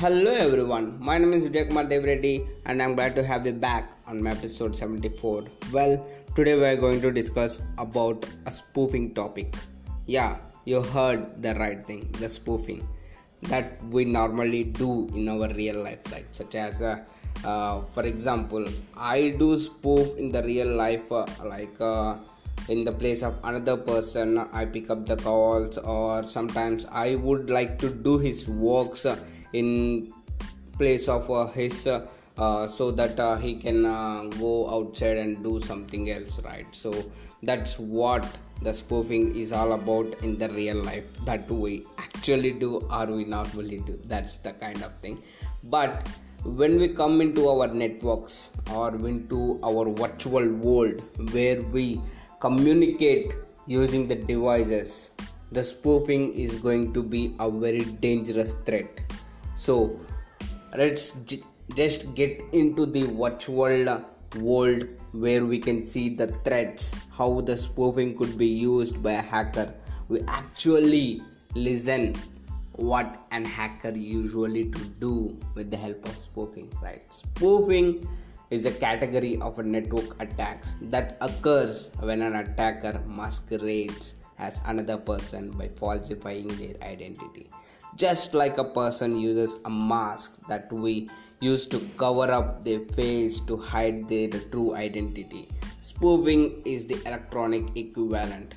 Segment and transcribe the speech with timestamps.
[0.00, 1.82] Hello everyone, my name is Vijay Kumar
[2.66, 5.46] and I'm glad to have you back on my episode 74.
[5.72, 9.56] Well, today we are going to discuss about a spoofing topic.
[10.06, 12.86] Yeah, you heard the right thing, the spoofing
[13.42, 17.04] that we normally do in our real life life such as uh,
[17.44, 18.64] uh, for example
[18.96, 22.16] i do spoof in the real life uh, like uh,
[22.68, 27.48] in the place of another person i pick up the calls or sometimes i would
[27.48, 29.06] like to do his works
[29.52, 30.12] in
[30.76, 33.82] place of uh, his uh, uh, so that he can
[34.38, 36.66] go outside and do something else right?
[36.72, 36.92] So
[37.42, 38.26] that's what
[38.62, 41.04] the spoofing is all about in the real life.
[41.24, 44.00] That we actually do or we not really do.
[44.04, 45.22] That's the kind of thing.
[45.64, 46.06] But
[46.44, 51.02] when we come into our networks or into our virtual world
[51.32, 52.00] where we
[52.40, 53.32] communicate
[53.66, 55.10] using the devices
[55.50, 59.00] the spoofing is going to be a very dangerous threat
[59.64, 59.74] so
[60.80, 61.42] let's j-
[61.74, 64.04] just get into the virtual
[64.36, 69.22] world where we can see the threats how the spoofing could be used by a
[69.22, 69.74] hacker.
[70.08, 71.22] We actually
[71.54, 72.14] listen
[72.76, 77.02] what an hacker usually to do with the help of spoofing right?
[77.12, 78.08] Spoofing
[78.50, 84.96] is a category of a network attacks that occurs when an attacker masquerades as another
[84.96, 87.48] person by falsifying their identity.
[87.96, 93.40] Just like a person uses a mask that we use to cover up their face
[93.40, 95.48] to hide their true identity.
[95.80, 98.54] Spoofing is the electronic equivalent.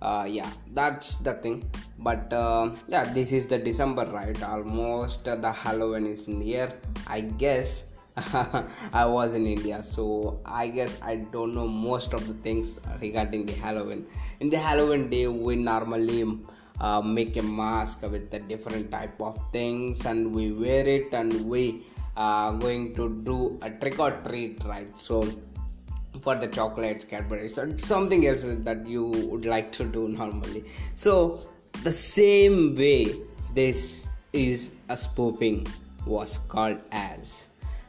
[0.00, 1.68] Uh, yeah that's the thing.
[1.98, 4.40] But uh, yeah this is the december right?
[4.42, 6.72] Almost the halloween is near
[7.08, 7.82] i guess
[8.92, 13.46] i was in india so i guess i don't know most of the things regarding
[13.46, 14.06] the halloween.
[14.40, 16.22] In the halloween day we normally
[16.80, 21.44] uh, make a mask with the different type of things and we wear it and
[21.46, 21.84] we
[22.16, 24.88] are going to do a trick or treat right?
[25.00, 25.26] So
[26.20, 30.64] for the chocolates cadbury's or something else that you would like to do normally.
[30.94, 31.40] So
[31.84, 33.14] the same way
[33.54, 35.66] this is a spoofing
[36.06, 37.48] was called as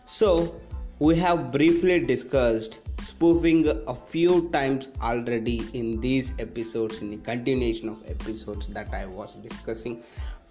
[0.09, 0.59] so
[0.97, 7.89] we have briefly discussed spoofing a few times already in these episodes in the continuation
[7.89, 10.01] of episodes that i was discussing.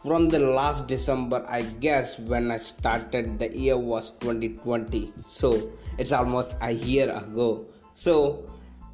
[0.00, 6.12] From the last december i guess when i started the year was 2020 so it's
[6.12, 7.66] almost a year ago.
[7.94, 8.48] So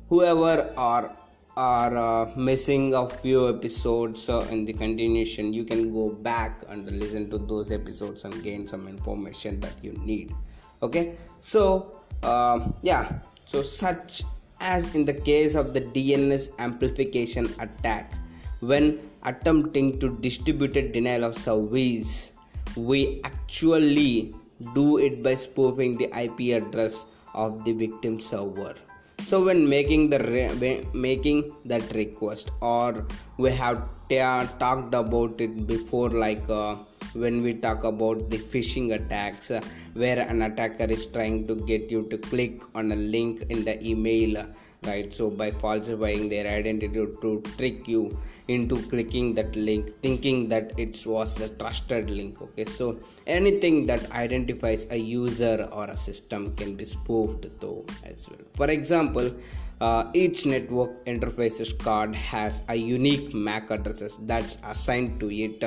[0.08, 1.14] whoever are
[1.58, 6.90] are uh, missing a few episodes uh, in the continuation you can go back and
[6.98, 10.34] listen to those episodes and gain some information that you need
[10.84, 11.16] okay?
[11.40, 13.20] So uh, yeah.
[13.46, 14.22] So such
[14.60, 18.14] as in the case of the dns amplification attack
[18.60, 22.32] when attempting to distribute a denial of service
[22.76, 24.34] we actually
[24.74, 28.74] do it by spoofing the ip address of the victim server.
[29.20, 33.06] So when making the re- making that request or
[33.38, 34.18] we have t-
[34.58, 36.76] talked about it before like uh,
[37.14, 39.60] when we talk about the phishing attacks uh,
[39.94, 43.76] where an attacker is trying to get you to click on a link in the
[43.86, 44.44] email
[44.86, 45.12] right?
[45.12, 48.16] So by falsifying their identity to trick you
[48.48, 52.64] into clicking that link thinking that it was the trusted link okay?
[52.64, 58.40] So anything that identifies a user or a system can be spoofed though as well.
[58.54, 59.34] For example
[59.80, 65.64] uh, each network interfaces card has a unique mac addresses that's assigned to it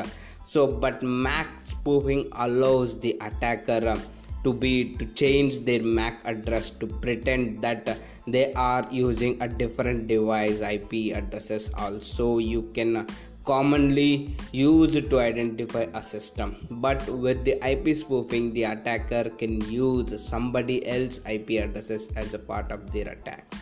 [0.52, 4.00] so but mac spoofing allows the attacker uh,
[4.44, 7.97] to be to change their mac address to pretend that
[8.35, 11.69] they are using a different device ip addresses.
[11.75, 13.07] Also you can
[13.44, 16.56] commonly used to identify a system.
[16.69, 22.40] But with the ip spoofing the attacker can use somebody else ip addresses as a
[22.40, 23.56] part of their attacks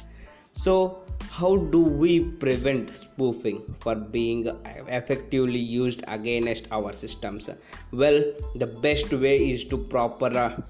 [0.56, 4.48] so how do we prevent spoofing for being
[4.88, 7.50] effectively used against our systems?
[7.92, 8.24] Well
[8.56, 10.62] the best way is to proper uh,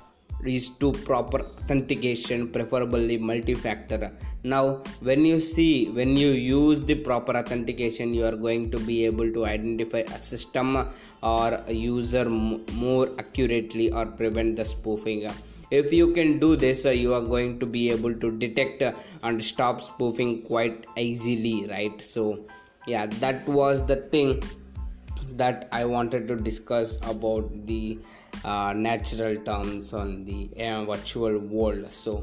[0.45, 4.11] is to proper authentication preferably multi-factor.
[4.43, 9.05] Now when you see when you use the proper authentication you are going to be
[9.05, 10.87] able to identify a system
[11.21, 15.29] or a user more accurately or prevent the spoofing
[15.71, 18.83] if you can do this you are going to be able to detect
[19.23, 22.01] and stop spoofing quite easily right?
[22.01, 22.45] So
[22.87, 24.43] yeah that was the thing
[25.31, 27.99] that i wanted to discuss about the
[28.43, 31.91] uh, natural terms on the uh, virtual world.
[31.91, 32.21] So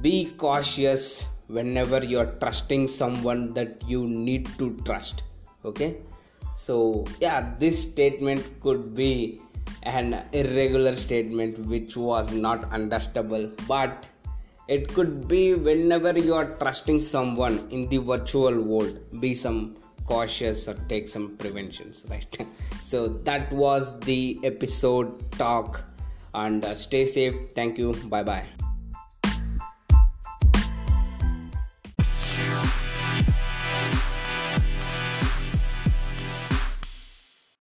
[0.00, 5.24] be cautious whenever you're trusting someone that you need to trust
[5.64, 5.98] okay?
[6.56, 9.40] So yeah this statement could be
[9.84, 14.06] an irregular statement which was not understandable but
[14.66, 19.76] it could be whenever you are trusting someone in the virtual world be some
[20.06, 22.38] cautious or take some preventions right?
[22.82, 25.82] So that was the episode talk
[26.34, 27.50] and uh, stay safe.
[27.54, 27.94] Thank you.
[28.08, 28.63] Bye bye